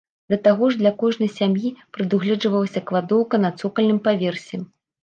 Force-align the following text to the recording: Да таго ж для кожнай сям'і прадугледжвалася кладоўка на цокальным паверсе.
Да 0.33 0.37
таго 0.45 0.69
ж 0.75 0.79
для 0.79 0.91
кожнай 1.01 1.29
сям'і 1.35 1.73
прадугледжвалася 1.99 2.85
кладоўка 2.89 3.35
на 3.47 3.57
цокальным 3.61 4.07
паверсе. 4.11 4.57